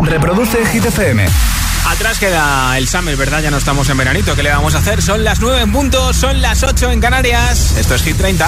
[0.00, 1.26] Reproduce Hit FM.
[1.86, 3.40] Atrás queda el Summer, ¿verdad?
[3.42, 4.34] Ya no estamos en veranito.
[4.34, 5.02] ¿Qué le vamos a hacer?
[5.02, 7.74] Son las 9 en punto, son las 8 en Canarias.
[7.76, 8.46] Esto es Hit 30.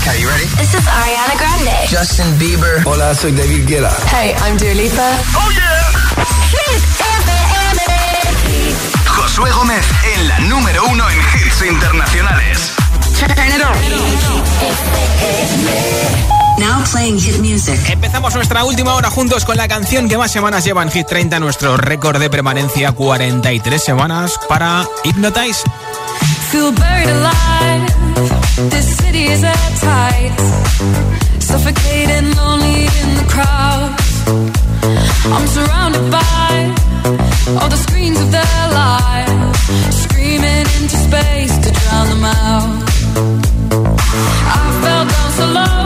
[0.00, 0.46] Okay, you ready?
[0.56, 1.88] This is Ariana Grande.
[1.90, 2.82] Justin Bieber.
[2.84, 3.96] Hola, soy David Guetta.
[4.10, 5.18] Hey, I'm Dua Lipa.
[5.34, 5.92] Oh yeah.
[6.50, 6.82] Hit
[7.20, 7.80] FM.
[9.06, 12.72] Josué Gómez en la número uno en hits internacionales.
[13.18, 13.76] Turn it on.
[16.58, 17.78] Now playing hit music.
[17.90, 21.38] Empezamos nuestra última hora juntos con la canción que más semanas lleva en Hit 30,
[21.40, 25.62] nuestro récord de permanencia, 43 semanas para Hypnotize.
[26.50, 28.70] Feel buried alive.
[28.70, 30.32] This city is at tight.
[31.40, 33.92] Suffocating, lonely in the crowd.
[35.26, 36.74] I'm surrounded by
[37.60, 39.58] all the screens of their lives.
[40.02, 42.82] Screaming into space to drown them out.
[44.48, 45.85] I fell down so low,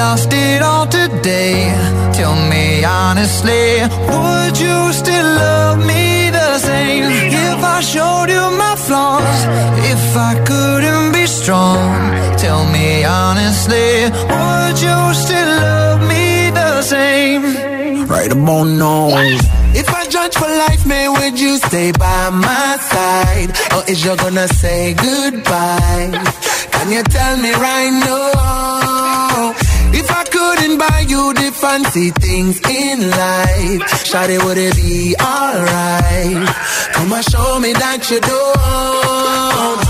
[0.00, 1.56] lost it all today,
[2.18, 3.64] tell me honestly,
[4.12, 7.04] would you still love me the same?
[7.48, 9.40] If I showed you my flaws,
[9.94, 11.90] if I couldn't be strong,
[12.44, 13.90] tell me honestly,
[14.34, 16.26] would you still love me
[16.60, 17.42] the same?
[18.14, 19.08] Right about now.
[19.80, 23.50] If I judge for life, man, would you stay by my side?
[23.74, 26.10] Or is you gonna say goodbye?
[26.74, 28.89] Can you tell me right now?
[30.02, 36.48] If I couldn't buy you the fancy things in life, Shawty, would it be alright?
[36.94, 39.89] Come and show me that you don't.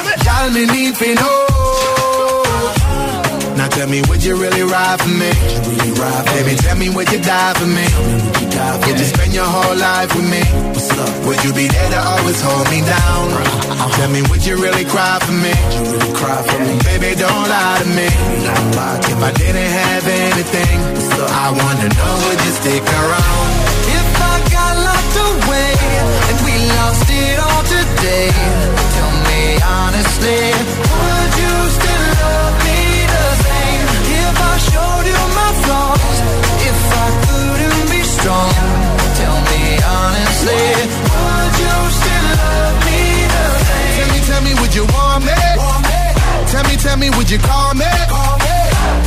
[0.25, 1.37] Y'all me need to know.
[3.57, 5.31] Now tell me, would you really ride for me?
[5.31, 6.63] Really ride for Baby, me?
[6.65, 7.85] tell me, would you die for me?
[7.85, 10.41] Would you, die for would you spend your whole life with me?
[10.73, 11.13] What's up?
[11.27, 13.23] Would you be there to always hold me down?
[13.31, 13.89] Uh-huh.
[13.97, 15.53] Tell me, would you really cry for me?
[15.53, 16.73] Would you really cry for me?
[16.89, 18.07] Baby, don't lie to me.
[18.47, 19.19] Don't lie if.
[19.21, 20.77] I didn't have anything,
[21.21, 23.47] I wanna know, would you stick around?
[23.99, 25.71] If I got locked away
[26.33, 28.31] and we lost it all today,
[29.63, 30.41] honestly,
[30.91, 32.79] would you still love me?
[33.11, 33.85] The same
[34.21, 36.17] If I showed you my flaws
[36.69, 38.53] If I couldn't be strong
[39.19, 40.65] Tell me honestly
[41.13, 43.01] Would you still love me
[43.33, 43.93] the same?
[43.97, 45.37] Tell me, tell me, would you want me?
[45.57, 46.01] Want me?
[46.51, 47.91] Tell me, tell me, would you call me?
[48.09, 48.57] Call me?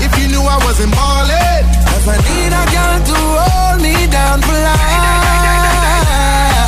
[0.06, 4.38] If you knew I wasn't ballin' Cause I need a girl to hold me down
[4.42, 5.73] for life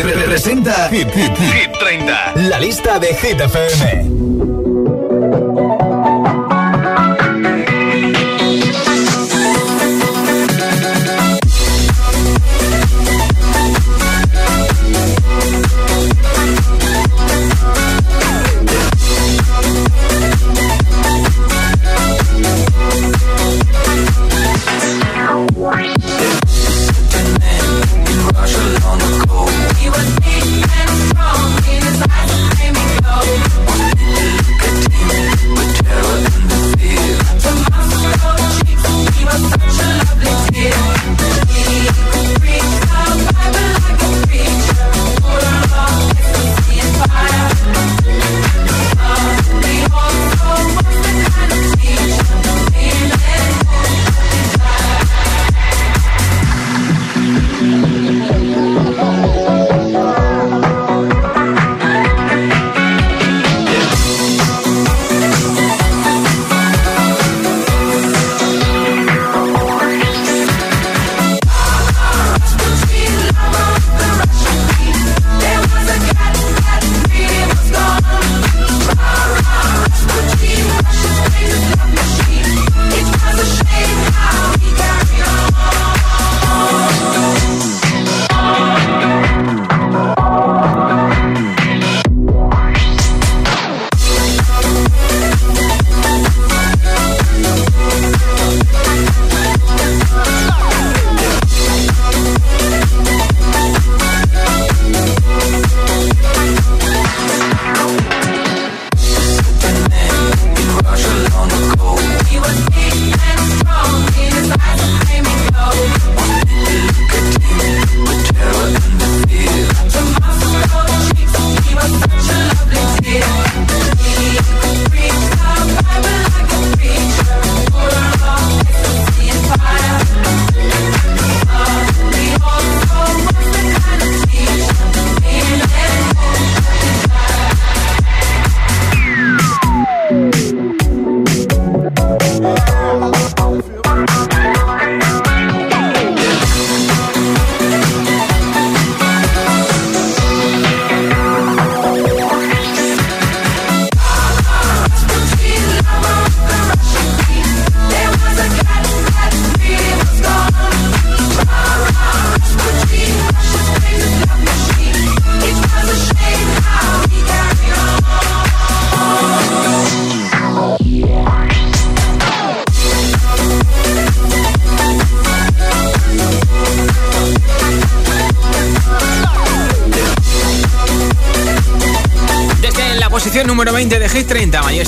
[0.00, 4.20] Josué Gómez representa Hit, Hit, Hit 30, la lista de Hit FM.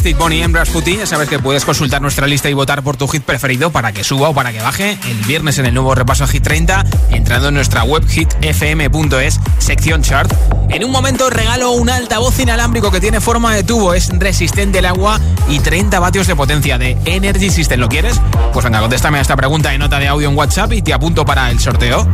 [0.02, 0.59] 30, Majestic Bonnie M.
[0.59, 0.99] Rasputin.
[0.99, 4.02] Ya sabes que puedes consultar nuestra lista y votar por tu hit preferido para que
[4.02, 7.54] suba o para que baje el viernes en el nuevo repaso Hit 30, entrando en
[7.54, 10.32] nuestra web hitfm.es, sección chart.
[10.71, 14.87] En un momento regalo un altavoz inalámbrico que tiene forma de tubo, es resistente al
[14.87, 17.78] agua y 30 vatios de potencia de Energy System.
[17.78, 18.21] ¿Lo quieres?
[18.52, 21.25] Pues venga, contéstame a esta pregunta en nota de audio en WhatsApp y te apunto
[21.25, 22.09] para el sorteo.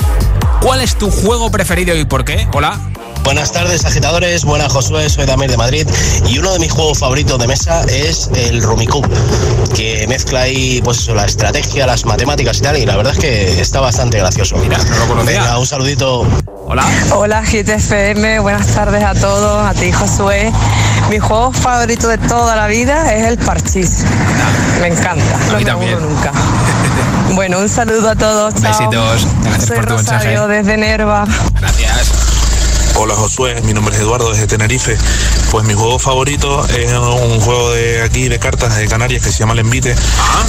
[0.61, 2.49] ¿Cuál es tu juego preferido y por qué?
[2.53, 2.79] Hola.
[3.29, 4.43] Buenas tardes, agitadores.
[4.47, 5.11] Buenas, Josué.
[5.11, 5.87] Soy Damir de Madrid.
[6.27, 9.03] Y uno de mis juegos favoritos de mesa es el Rumicu,
[9.77, 12.79] que mezcla ahí, pues la estrategia, las matemáticas y tal.
[12.79, 14.57] Y la verdad es que está bastante gracioso.
[14.57, 15.41] Mira, no lo conocía.
[15.43, 16.27] Venga, un saludito.
[16.67, 16.83] Hola.
[17.13, 20.51] Hola GTFM, buenas tardes a todos, a ti Josué.
[21.11, 24.05] Mi juego favorito de toda la vida es el parchís.
[24.81, 25.93] Me encanta, A no mí me también.
[25.97, 26.33] aburro nunca.
[27.35, 28.55] Bueno, un saludo a todos.
[28.55, 28.71] chao.
[28.73, 29.27] Besitos.
[29.43, 30.57] Gracias Soy por tu Rosario mensaje.
[30.57, 31.27] desde Nerva.
[31.61, 32.28] Gracias.
[33.01, 34.99] Hola Josué, mi nombre es Eduardo desde Tenerife.
[35.53, 39.39] Pues mi juego favorito es un juego de aquí de cartas de Canarias que se
[39.39, 39.95] llama El Envite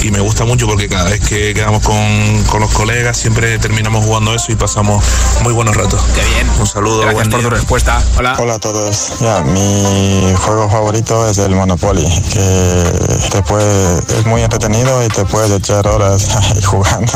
[0.02, 4.04] y me gusta mucho porque cada vez que quedamos con, con los colegas siempre terminamos
[4.04, 5.04] jugando eso y pasamos
[5.42, 6.02] muy buenos ratos.
[6.12, 6.50] Qué bien.
[6.58, 7.48] Un saludo, Gracias buen por día.
[7.48, 8.02] tu respuesta.
[8.18, 8.34] Hola.
[8.36, 9.12] Hola a todos.
[9.20, 15.24] Ya, mi juego favorito es el Monopoly, que te puede, es muy entretenido y te
[15.24, 17.12] puedes echar horas ahí jugando.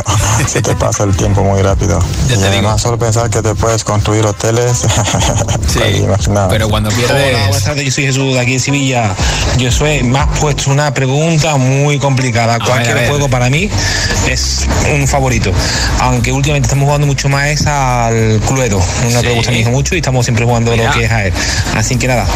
[0.46, 1.98] Se te pasa el tiempo muy rápido.
[2.28, 4.84] Ya y te además solo pensar que te puedes construir hoteles.
[5.68, 5.80] Sí,
[6.50, 7.64] pero cuando Hola, buenas pierdes...
[7.64, 9.14] tardes, yo soy Jesús de aquí en Sevilla.
[9.58, 12.58] Yo soy, me has puesto una pregunta muy complicada.
[12.58, 13.08] Cualquier ver.
[13.08, 13.68] juego para mí
[14.28, 15.50] es un favorito.
[16.00, 19.26] Aunque últimamente estamos jugando mucho más al Cluedo, uno Sí.
[19.26, 20.86] que me gusta a mucho y estamos siempre jugando Mira.
[20.92, 21.32] lo que es a él.
[21.74, 22.26] Así que nada,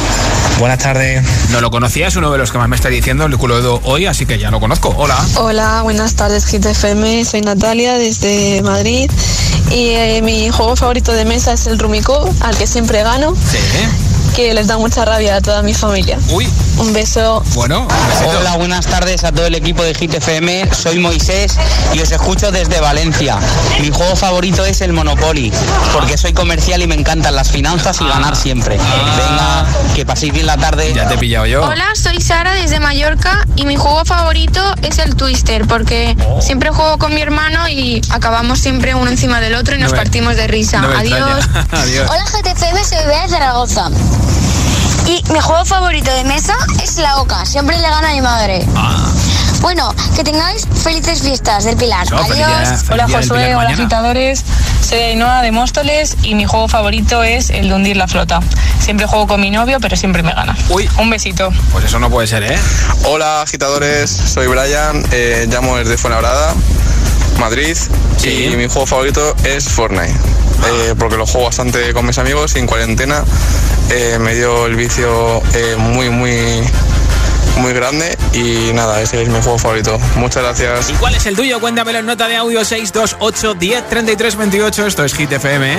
[0.59, 1.23] buenas tardes.
[1.51, 3.81] No lo conocía, es uno de los que más me está diciendo el culo de
[3.85, 4.95] hoy, así que ya lo conozco.
[4.97, 5.17] Hola.
[5.37, 9.11] Hola, buenas tardes GTFM, soy Natalia desde Madrid
[9.71, 13.35] y eh, mi juego favorito de mesa es el Rumico, al que siempre gano.
[14.39, 16.17] Que les da mucha rabia a toda mi familia.
[16.31, 17.43] Uy, Un beso.
[17.55, 18.39] bueno, un besito.
[18.39, 20.73] Hola, buenas tardes a todo el equipo de Hit FM.
[20.73, 21.57] Soy Moisés
[21.93, 23.37] y os escucho desde Valencia.
[23.81, 25.53] Mi juego favorito es el Monopoly,
[25.93, 28.77] porque soy comercial y me encantan las finanzas y ganar siempre.
[28.77, 29.67] Venga,
[29.97, 30.93] que paséis bien la tarde.
[30.95, 31.65] Ya te he pillado yo.
[31.65, 36.97] Hola, soy Sara desde Mallorca y mi juego favorito es el Twister porque siempre juego
[36.99, 40.37] con mi hermano y acabamos siempre uno encima del otro y nos No me- partimos
[40.37, 40.81] de risa.
[40.81, 40.89] no.
[40.97, 41.45] Adiós.
[42.09, 43.91] Hola GTFM, soy Bea de Zaragoza.
[45.07, 47.45] Y mi juego favorito de mesa es la Oca.
[47.47, 48.65] Siempre le gana a mi madre.
[49.61, 52.07] Bueno, que tengáis felices fiestas del Pilar.
[52.07, 52.69] Feliz día- Adiós.
[52.69, 53.75] feliz Hola Josué, hola mañana.
[53.75, 54.45] agitadores.
[54.89, 58.41] Soy Ainhoa de Móstoles y mi juego favorito es el de hundir la flota.
[58.81, 60.57] Siempre juego con mi novio, pero siempre me gana.
[60.69, 60.89] Uy.
[60.99, 61.51] Un besito.
[61.73, 62.59] Pues eso no puede ser, ¿eh?
[63.05, 66.55] Hola agitadores, soy Brian, eh, llamo desde Fuenlabrada,
[67.39, 67.77] Madrid
[68.19, 68.49] Sí.
[68.53, 70.15] y mi juego favorito es Fortnite.
[70.67, 73.23] eh, porque lo juego bastante con mis amigos y en cuarentena
[73.91, 76.63] eh, me dio el vicio eh, muy muy
[77.59, 79.99] muy grande y nada, ese es mi juego favorito.
[80.17, 80.91] Muchas gracias.
[80.91, 81.61] ¿Y cuál es el tuyo?
[81.61, 84.87] Cuéntamelo en nota de audio 628 10 33 28.
[84.87, 85.79] Esto es Hit FM, ¿eh?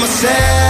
[0.00, 0.69] myself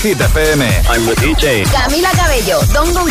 [0.00, 0.62] Hit FM.
[0.88, 1.64] I'm the DJ.
[1.64, 3.04] Camila Cabello, Don Go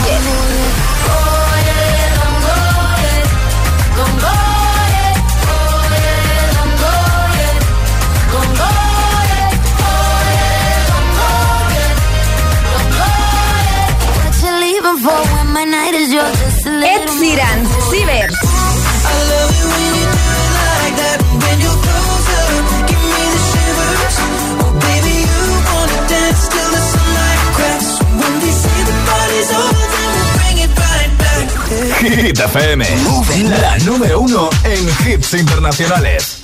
[16.84, 18.47] Ed Sheeran, Ciber.
[32.08, 32.86] Hit FM,
[33.60, 36.38] la número uno en hits internacionales.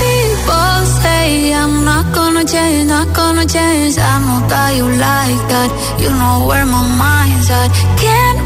[0.00, 3.98] People say I'm not gonna change, not gonna change.
[3.98, 5.70] I know that you like that.
[6.00, 7.70] You know where my mind's at.
[8.00, 8.39] Can't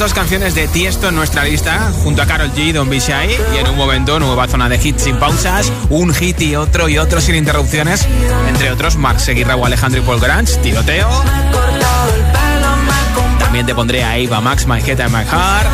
[0.00, 3.58] Dos canciones de Tiesto en nuestra lista, junto a Carol G, Don Be Shy, y
[3.58, 7.20] en un momento nueva zona de hits sin pausas, un hit y otro y otro
[7.20, 8.06] sin interrupciones,
[8.48, 11.06] entre otros Mark Seguirra o Alejandro y Paul Grange, Tiroteo.
[13.40, 15.66] También te pondré a Eva Max, My Head and My Heart,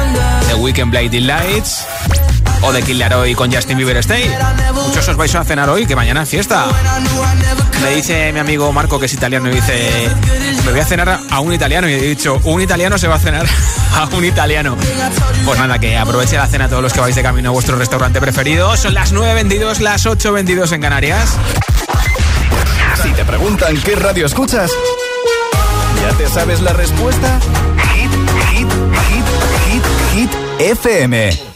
[0.49, 1.87] The Weekend Blinding Lights,
[2.63, 4.31] o de Killer Hoy con Justin Bieber Stay.
[4.75, 6.67] Muchos os vais a cenar hoy, que mañana es fiesta.
[7.83, 10.09] Me dice mi amigo Marco, que es italiano, y dice,
[10.65, 11.89] me voy a cenar a un italiano.
[11.89, 13.47] Y he dicho, un italiano se va a cenar
[13.95, 14.77] a un italiano.
[15.45, 18.21] Pues nada, que aproveche la cena todos los que vais de camino a vuestro restaurante
[18.21, 18.77] preferido.
[18.77, 21.37] Son las 9.22, las 8.22 en Canarias.
[23.03, 24.71] Si te preguntan qué radio escuchas,
[26.03, 27.39] ¿ya te sabes la respuesta?
[27.95, 28.11] Hit,
[28.51, 28.69] hit,
[29.09, 29.25] hit,
[29.69, 31.56] hit, hit, FM.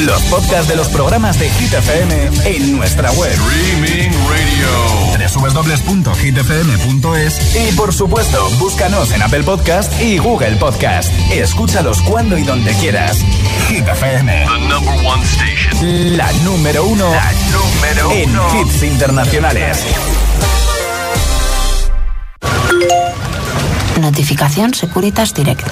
[0.00, 3.30] Los podcasts de los programas de Hit FM en nuestra web.
[3.32, 4.66] Streaming Radio.
[5.38, 11.12] www.hitfm.es y por supuesto, búscanos en Apple Podcast y Google Podcast.
[11.30, 13.18] Escúchalos cuando y donde quieras.
[13.68, 14.46] Hit FM.
[14.46, 16.16] The number one station.
[16.16, 18.60] La número uno, La número en uno.
[18.62, 19.78] hits internacionales.
[24.00, 25.64] Notificación Securitas Direct.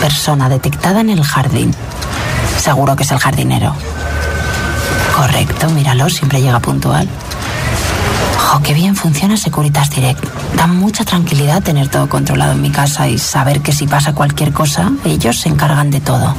[0.00, 1.74] Persona detectada en el jardín.
[2.66, 3.72] Seguro que es el jardinero.
[5.14, 7.08] Correcto, míralo, siempre llega puntual.
[8.38, 10.24] Jo, qué bien funciona Securitas Direct.
[10.56, 14.52] Da mucha tranquilidad tener todo controlado en mi casa y saber que si pasa cualquier
[14.52, 16.34] cosa, ellos se encargan de todo.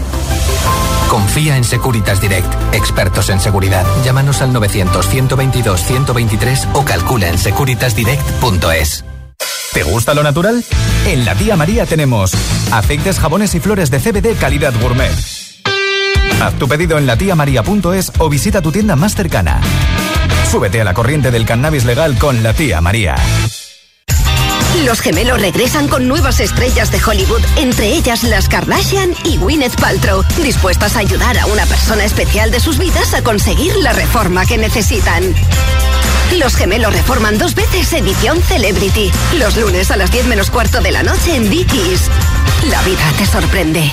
[1.07, 3.85] Confía en Securitas Direct, expertos en seguridad.
[4.03, 9.05] Llámanos al 900-122-123 o calcula en securitasdirect.es.
[9.71, 10.61] ¿Te gusta lo natural?
[11.05, 12.33] En la tía María tenemos
[12.73, 15.46] aceites, jabones y flores de CBD calidad gourmet.
[16.41, 19.59] Haz tu pedido en latiamaria.es o visita tu tienda más cercana.
[20.49, 23.15] Súbete a la corriente del cannabis legal con la tía María.
[24.85, 30.23] Los gemelos regresan con nuevas estrellas de Hollywood, entre ellas las Kardashian y Gwyneth Paltrow,
[30.43, 34.57] dispuestas a ayudar a una persona especial de sus vidas a conseguir la reforma que
[34.57, 35.23] necesitan.
[36.37, 40.91] Los gemelos reforman dos veces edición Celebrity, los lunes a las 10 menos cuarto de
[40.91, 42.01] la noche en Vicky's.
[42.69, 43.91] La vida te sorprende.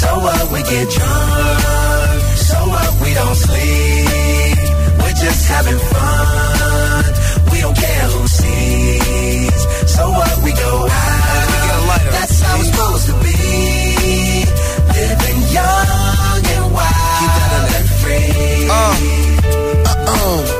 [0.00, 4.58] So what we get drunk, so what we don't sleep.
[4.98, 7.04] We're just having fun.
[7.50, 9.60] We don't care who sees.
[9.90, 12.00] So what we go out.
[12.12, 14.44] That's how it's supposed to be.
[14.98, 18.68] Living young and wild and free.
[18.68, 18.94] Uh,
[19.86, 20.59] uh-oh.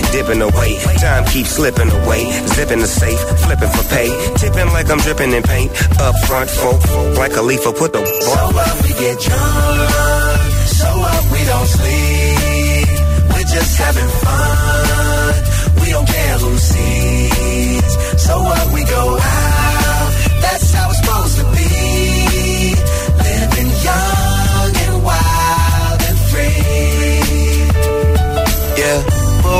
[0.11, 0.79] dipping away.
[0.99, 2.31] Time keeps slipping away.
[2.55, 4.09] Zipping the safe, flipping for pay.
[4.37, 5.71] Tipping like I'm dripping in paint.
[5.99, 6.81] Up front, folk,
[7.17, 10.41] like a leaf, put the So what we get drunk,
[10.79, 12.89] so what we don't sleep.
[13.31, 15.81] We're just having fun.
[15.81, 17.91] We don't care who sees.
[18.25, 19.50] So what we go out.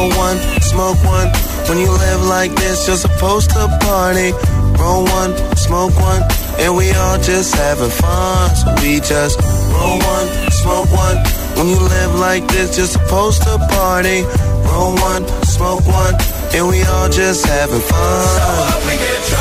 [0.02, 1.28] Roll one, smoke one.
[1.70, 4.32] When you live like this, you're supposed to party.
[4.80, 6.24] Roll one, smoke one,
[6.60, 8.56] and we all just having fun.
[8.56, 9.40] So we just
[9.74, 11.18] roll one, smoke one.
[11.58, 14.24] When you live like this, you're supposed to party.
[14.70, 16.16] Roll one, smoke one,
[16.56, 18.82] and we all just having fun.
[18.88, 19.41] we get drunk.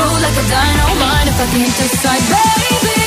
[0.00, 2.99] Explode like a dynamite if I can't decide, baby.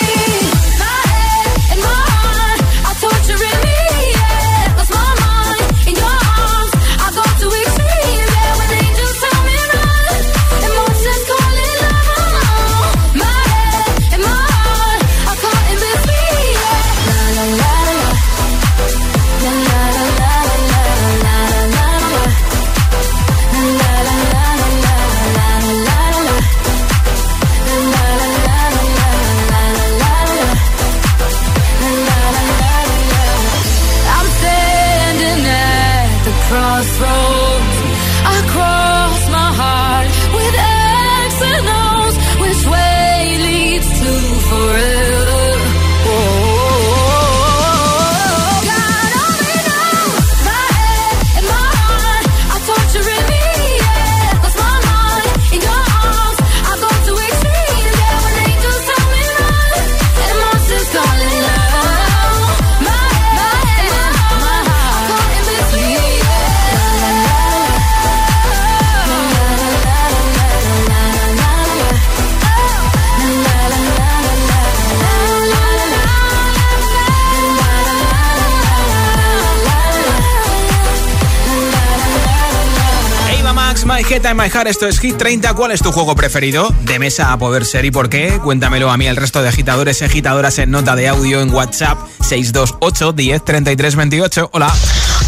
[84.24, 85.54] Max, My Heart, esto es Hit 30.
[85.54, 86.70] ¿Cuál es tu juego preferido?
[86.84, 88.40] De mesa a poder ser y por qué.
[88.42, 91.98] Cuéntamelo a mí, el resto de agitadores y agitadoras en nota de audio en WhatsApp
[92.22, 94.50] 628 10 33 28.
[94.54, 94.74] Hola.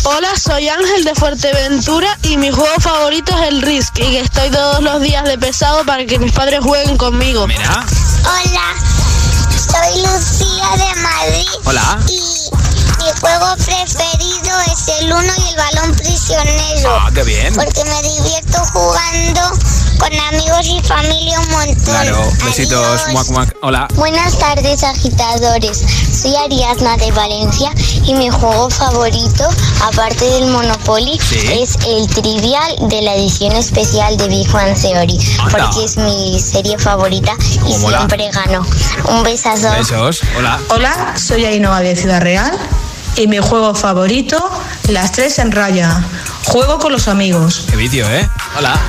[0.04, 4.50] Hola, soy Ángel de Fuerteventura y mi juego favorito es el Risk y que estoy
[4.50, 7.48] todos los días de pesado para que mis padres jueguen conmigo.
[7.48, 7.86] Mira.
[8.22, 8.76] Hola,
[9.58, 11.48] soy Lucía de Madrid.
[11.66, 12.00] Hola.
[12.08, 12.20] Y
[13.04, 14.45] mi juego preferido
[14.88, 16.90] el uno y el balón prisionero.
[16.90, 17.54] Ah, qué bien.
[17.54, 19.42] Porque me divierto jugando
[19.98, 21.84] con amigos y familia un montón.
[21.84, 23.56] Claro, besitos, muac, muac.
[23.62, 23.88] Hola.
[23.96, 25.84] Buenas tardes, agitadores.
[26.22, 27.72] Soy Ariadna de Valencia
[28.06, 29.50] y mi juego favorito,
[29.84, 31.20] aparte del Monopoly,
[31.52, 35.18] es el Trivial de la edición especial de Big One Theory.
[35.40, 35.70] Anda.
[35.70, 37.36] Porque es mi serie favorita
[37.68, 38.66] y siempre gano.
[39.10, 39.70] Un besazo.
[39.72, 40.22] Besos.
[40.38, 40.60] Hola.
[40.70, 42.58] Hola, soy Ainhoa de Ciudad Real
[43.18, 44.38] y mi juego favorito,
[44.90, 46.04] las tres en raya.
[46.44, 47.66] Juego con los amigos.
[47.70, 48.28] Qué vídeo, ¿eh?
[48.58, 48.80] Hola.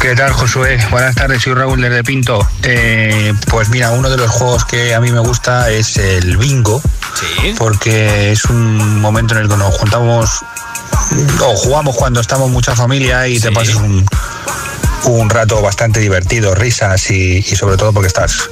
[0.00, 0.78] ¿Qué tal, Josué?
[0.90, 2.46] Buenas tardes, soy Raúl desde Pinto.
[2.62, 6.80] Eh, pues mira, uno de los juegos que a mí me gusta es el bingo.
[7.56, 10.44] Porque es un momento en el que nos juntamos
[11.40, 14.06] o jugamos cuando estamos mucha familia y te pasas un,
[15.04, 18.50] un rato bastante divertido, risas y, y sobre todo porque estás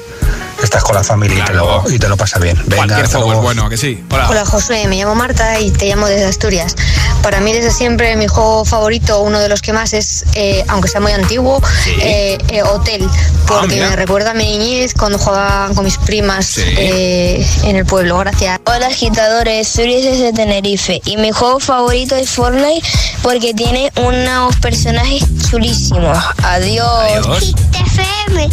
[0.62, 2.57] estás con la familia y, te lo, y te lo pasas bien.
[2.66, 4.05] Venga, juego es bueno, ¿a que sí?
[4.11, 4.28] Hola.
[4.30, 6.74] Hola Josué, me llamo Marta y te llamo desde Asturias.
[7.22, 10.88] Para mí desde siempre mi juego favorito, uno de los que más es, eh, aunque
[10.88, 11.62] sea muy antiguo,
[12.00, 13.09] eh, eh, Hotel,
[13.46, 13.90] porque mira.
[13.90, 18.18] me recuerda a mi niñez cuando jugaba con mis primas eh, en el pueblo.
[18.18, 18.61] Gracias.
[18.66, 22.86] Hola agitadores, soy Luis desde Tenerife y mi juego favorito es Fortnite
[23.22, 26.18] porque tiene unos personajes chulísimos.
[26.42, 27.55] Adiós.
[27.72, 28.50] FM,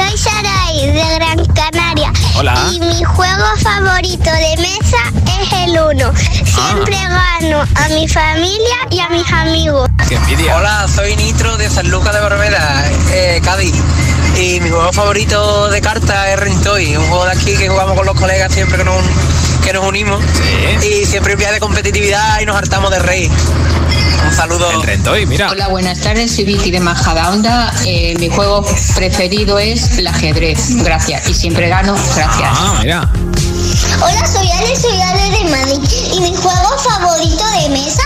[0.00, 2.12] soy Saray de Gran Canaria.
[2.36, 2.54] Hola.
[2.72, 4.98] Y mi juego favorito de mesa
[5.40, 6.12] es el uno.
[6.16, 9.90] Siempre gano a mi familia y a mis amigos.
[10.54, 13.74] Hola, soy Nitro de San Lucas de Barbera, eh, Cádiz.
[14.36, 18.06] Y mi juego favorito de cartas es Rentoy, un juego de aquí que jugamos con
[18.06, 19.02] los colegas siempre que nos,
[19.64, 20.22] que nos unimos.
[20.82, 23.30] Y siempre un día de competitividad y nos hartamos de reír.
[24.26, 24.70] Un saludo.
[24.70, 25.50] El Rentoy, mira.
[25.50, 27.72] Hola, buenas tardes, soy Vicky de Majadahonda.
[27.86, 30.76] Eh, mi juego preferido es el ajedrez.
[30.76, 31.28] Gracias.
[31.28, 31.94] Y siempre gano.
[32.14, 32.50] Gracias.
[32.52, 33.08] Ah, mira.
[34.02, 35.90] Hola, soy Ale, soy Ale de Madrid.
[36.12, 38.02] Y mi juego favorito de mesa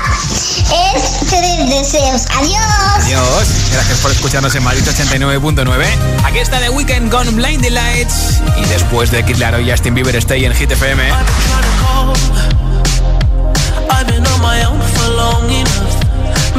[0.94, 2.22] es Tres Deseos.
[2.36, 2.60] Adiós.
[3.02, 3.48] Adiós.
[3.72, 5.84] Gracias por escucharnos en Madrid 89.9.
[6.24, 8.40] Aquí está The Weekend con Blinding Lights.
[8.56, 11.02] Y después de Kid Laroi y Justin Bieber Stay en Hit FM.
[13.90, 15.83] I've been on my own for long enough.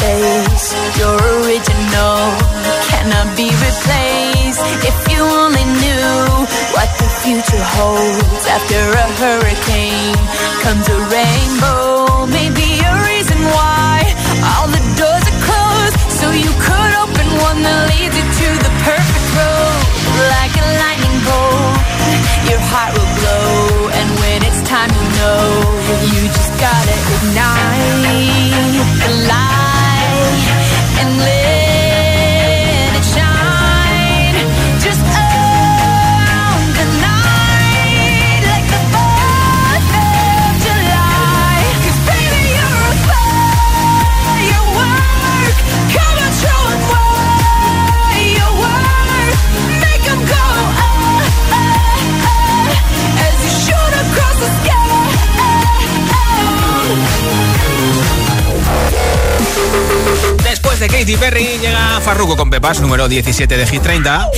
[0.00, 0.66] face.
[0.98, 2.18] You're original,
[2.90, 4.62] cannot be replaced.
[4.90, 6.24] If you only knew
[6.74, 10.18] what the future holds after a hurricane
[10.62, 11.77] comes a rainbow.
[61.08, 64.30] Katy Perry, llega Farruko con Pepas, número 17 de Hit 30.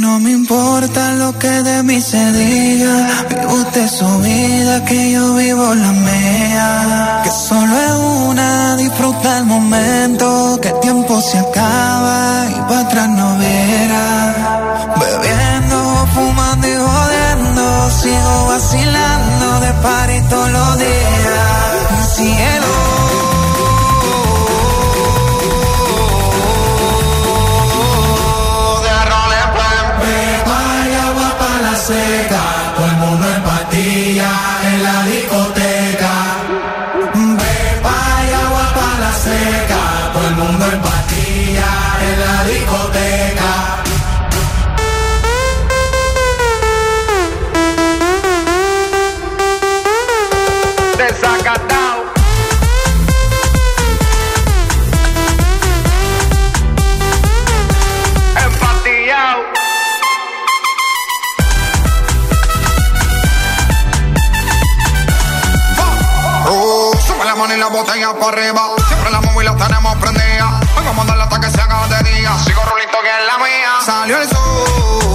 [0.00, 5.32] No me importa lo que de mí se diga, vive usted su vida, que yo
[5.36, 7.20] vivo la mía.
[7.22, 7.92] Que solo es
[8.26, 14.88] una, disfruta el momento, que el tiempo se acaba y para atrás no verá.
[14.98, 21.17] Bebiendo, fumando y jodiendo, sigo vacilando de par y todos los días.
[31.88, 34.30] todo el mundo empatía
[34.62, 35.47] en la discoteca.
[67.70, 68.62] la botella para arriba.
[68.86, 70.60] Siempre la móvil la tenemos prendida.
[70.74, 72.36] Vamos a mandarla hasta que se haga de día.
[72.44, 73.70] Sigo rulito que es la mía.
[73.84, 75.07] Salió el sol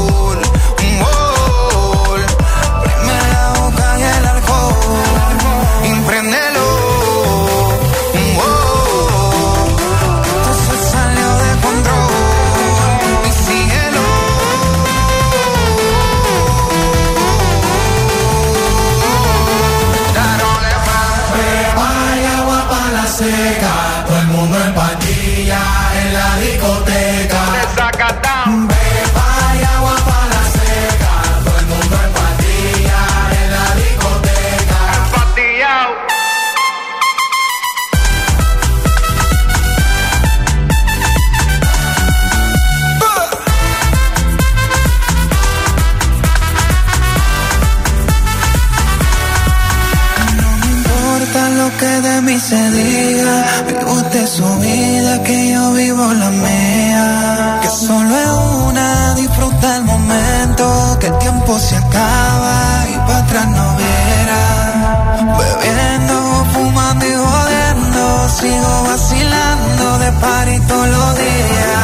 [61.44, 65.38] tiempo se acaba y para atrás no verás.
[65.38, 71.83] Bebiendo, fumando y jodiendo, sigo vacilando de party todos los días.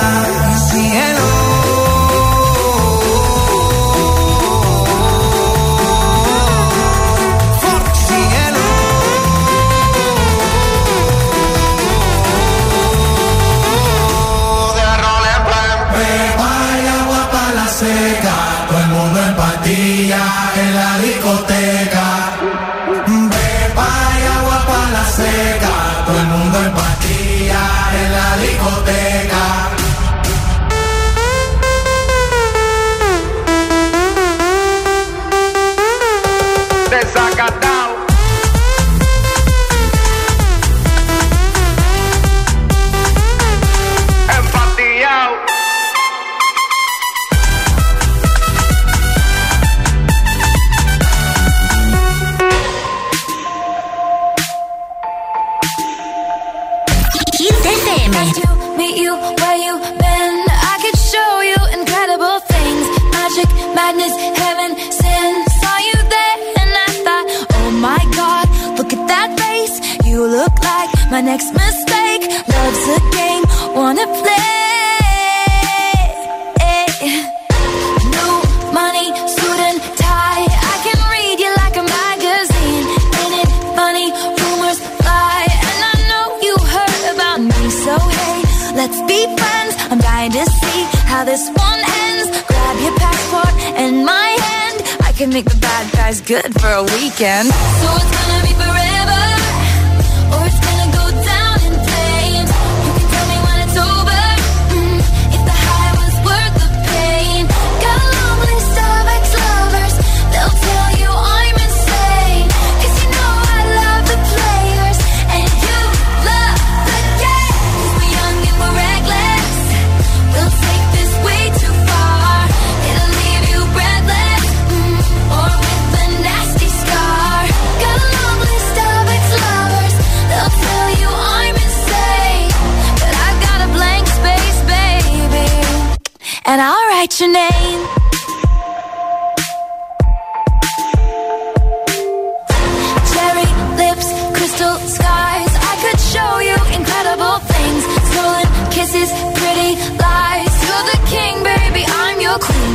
[28.59, 29.58] discoteca.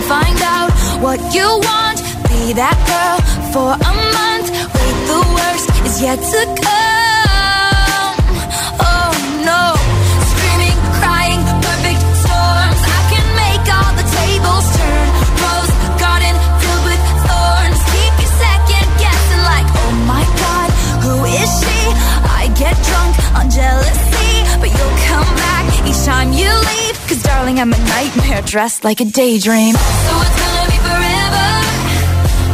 [0.09, 1.99] Find out what you want.
[2.29, 3.19] Be that girl
[3.55, 4.49] for a month.
[4.53, 8.17] Wait, the worst is yet to come.
[8.85, 9.13] Oh
[9.49, 9.65] no.
[10.29, 12.81] Screaming, crying, perfect storms.
[12.85, 15.07] I can make all the tables turn.
[15.41, 17.81] Rose garden filled with thorns.
[17.97, 20.69] Keep you second guessing, like, oh my god,
[21.01, 21.81] who is she?
[22.29, 26.84] I get drunk on jealousy, but you'll come back each time you leave.
[27.35, 29.75] Darling, I'm a nightmare dressed like a daydream.
[29.75, 31.49] So it's gonna be forever,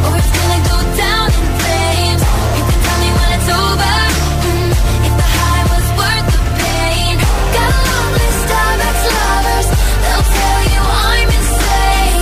[0.05, 2.21] or it's gonna go down in flames.
[2.57, 3.95] You can tell me when it's over.
[4.41, 4.71] mm,
[5.07, 7.13] if the high was worth the pain.
[7.55, 9.67] Got a long list of ex-lovers.
[10.01, 10.81] They'll tell you
[11.13, 12.19] I'm insane,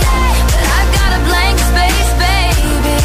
[0.52, 2.98] but I've got a blank space, baby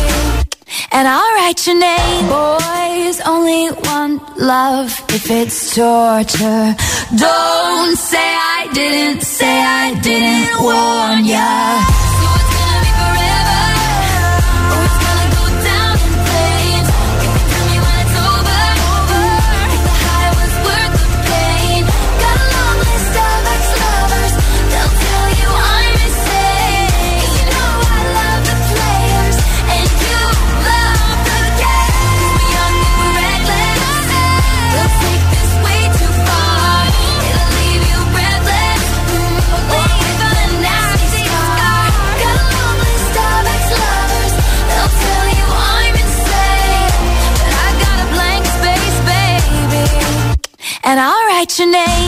[0.96, 2.24] and I'll write your name.
[2.28, 6.76] Boys only want love if it's torture.
[7.16, 8.45] Don't say I
[8.76, 12.05] didn't, say I didn't warn ya.
[50.86, 51.25] and our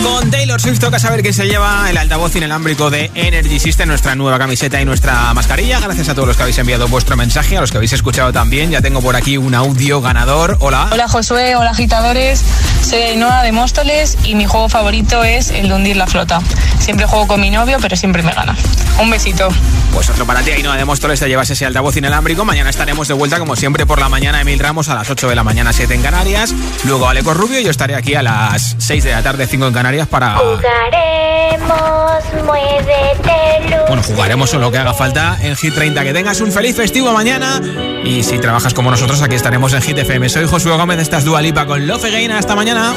[0.03, 4.13] Con Taylor Swift toca saber quién se lleva el altavoz inalámbrico de Energy System, nuestra
[4.13, 5.79] nueva camiseta y nuestra mascarilla.
[5.79, 8.71] Gracias a todos los que habéis enviado vuestro mensaje, a los que habéis escuchado también.
[8.71, 10.57] Ya tengo por aquí un audio ganador.
[10.59, 10.89] Hola.
[10.91, 12.43] Hola Josué, hola agitadores,
[12.83, 16.41] soy Ainhoa de Móstoles y mi juego favorito es el de hundir la flota.
[16.79, 18.53] Siempre juego con mi novio, pero siempre me gana.
[18.99, 19.47] Un besito.
[19.93, 22.43] Pues otro para ti, Ainhoa de Móstoles, te llevas ese altavoz inalámbrico.
[22.43, 25.35] Mañana estaremos de vuelta, como siempre, por la mañana, Emil Ramos, a las 8 de
[25.35, 26.53] la mañana, 7 en Canarias.
[26.83, 30.07] Luego Aleco Rubio, yo estaré aquí a las 6 de la tarde, 5 en Canarias,
[30.07, 30.37] para...
[30.37, 36.03] Jugaremos, muévete, Bueno, jugaremos o lo que haga falta en Hit 30.
[36.03, 37.61] Que tengas un feliz festivo mañana.
[38.03, 40.29] Y si trabajas como nosotros, aquí estaremos en Hit FM.
[40.29, 42.31] Soy Josué Gómez, esta es Dua Lipa con Love Again.
[42.31, 42.93] Hasta mañana.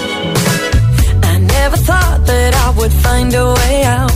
[1.25, 4.13] I never thought that I would find a way out.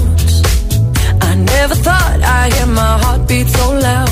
[1.20, 4.08] I never thought I'd hear my heartbeat so loud.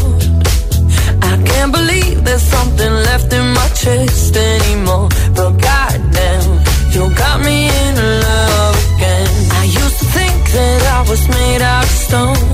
[1.23, 5.09] I can't believe there's something left in my chest anymore.
[5.35, 6.52] But goddamn,
[6.95, 9.33] you got me in love again.
[9.63, 12.53] I used to think that I was made out of stone.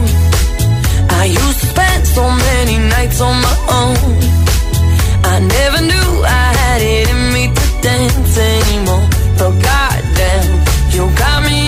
[1.10, 4.14] I used to spend so many nights on my own.
[5.34, 9.06] I never knew I had it in me to dance anymore.
[9.38, 10.48] But goddamn,
[10.94, 11.67] you got me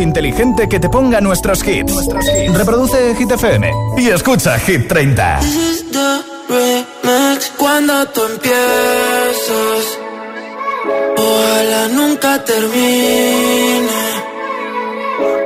[0.00, 1.94] inteligente que te ponga nuestros hits.
[2.54, 5.40] Reproduce Hit FM y escucha Hit 30.
[7.56, 9.98] Cuando tú empiezas,
[11.16, 13.88] ojalá nunca termine.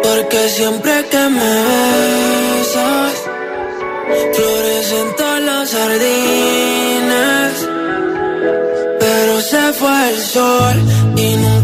[0.03, 3.15] Porque siempre que me besas,
[4.35, 7.53] florecen todas las jardines.
[9.01, 10.77] Pero se fue el sol
[11.17, 11.64] y nunca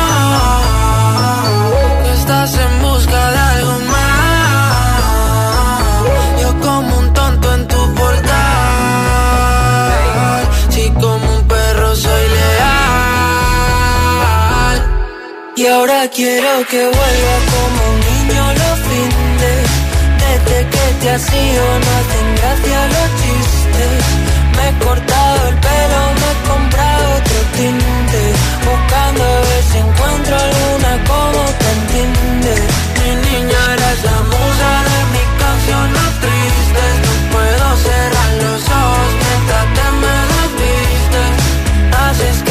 [15.71, 19.51] ahora quiero que vuelva como un niño lo finde.
[20.21, 23.93] Desde que te has ido no hacen gracia los chistes.
[24.55, 28.21] Me he cortado el pelo, me he comprado otro tinte.
[28.67, 32.53] Buscando a ver si encuentro alguna como te entiende.
[32.99, 36.83] Mi niña eres la musa de mi canción no triste.
[37.05, 41.33] No puedo cerrar los ojos mientras te me desvistes.
[42.03, 42.50] Haces que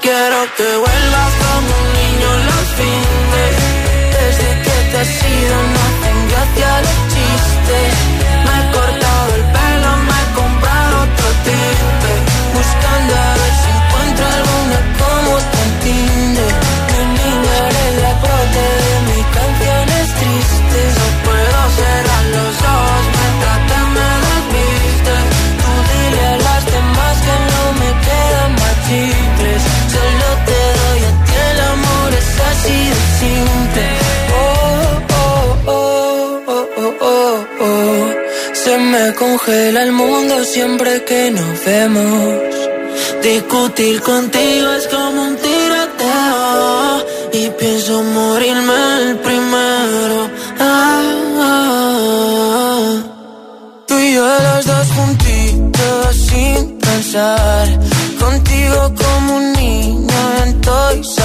[0.00, 3.54] quiero que vuelvas como un niño los fines.
[4.16, 8.53] Desde que te has ido no hacen gracia los chistes.
[38.94, 42.34] Me congela el mundo siempre que nos vemos.
[43.22, 50.18] Discutir contigo es como un tiroteo y pienso morirme el primero.
[50.60, 51.02] Ah,
[51.50, 53.02] ah,
[53.88, 57.66] Tú y yo los dos juntitos sin pensar.
[58.24, 61.16] Contigo como un niño en Toys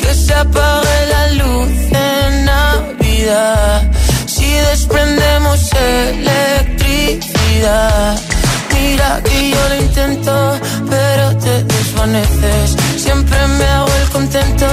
[0.00, 0.81] Que se apague
[7.62, 8.20] electricidad.
[8.74, 10.58] Mira que yo lo intento,
[10.90, 12.76] pero te desvaneces.
[12.96, 14.66] Siempre me hago el contento,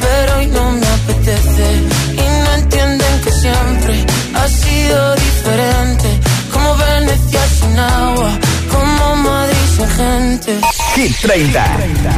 [0.00, 1.66] pero hoy no me apetece.
[2.12, 6.20] Y no entienden que siempre ha sido diferente.
[6.52, 8.30] Como Venecia sin agua,
[8.70, 10.60] como Madrid sin gente.
[10.94, 11.64] Hit 30,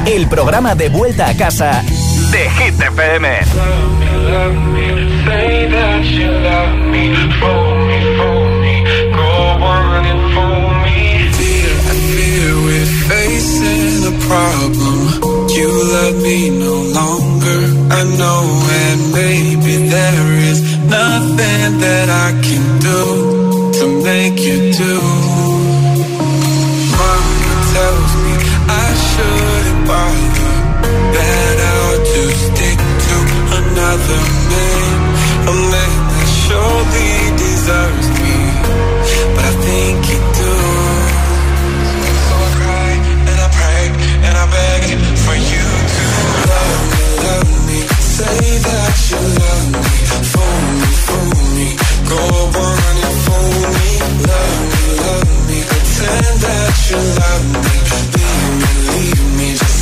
[0.07, 1.83] el programa de vuelta a casa
[2.31, 3.29] de Hit FM.
[13.13, 14.99] Facing a problem.
[15.57, 17.61] You love me no longer.
[17.99, 18.43] I know,
[18.85, 20.59] and maybe there is
[20.99, 23.03] nothing that I can do
[23.79, 24.97] to make you do.
[26.99, 28.35] Mama tells me
[28.85, 30.53] I shouldn't bother.
[31.17, 31.99] That I'll
[32.47, 33.17] stick to
[33.61, 35.93] another man, a man